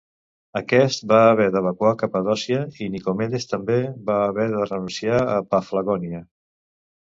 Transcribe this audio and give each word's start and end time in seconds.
Aquest 0.59 1.03
va 1.11 1.19
haver 1.33 1.45
d'evacuar 1.55 1.91
Capadòcia 1.99 2.63
i 2.85 2.89
Nicomedes 2.95 3.47
també 3.53 3.77
va 4.11 4.19
haver 4.33 4.49
de 4.57 4.67
renunciar 4.73 5.23
a 5.39 5.41
Paflagònia. 5.55 6.27